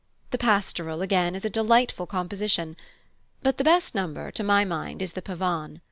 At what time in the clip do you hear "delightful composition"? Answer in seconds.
1.51-2.75